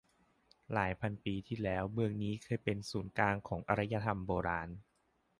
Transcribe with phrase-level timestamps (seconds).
[0.73, 4.69] หลายพันปีที่แล้วเมืองนี้เคยเป็นศูนย์กลางของอารยธรรมโบราณ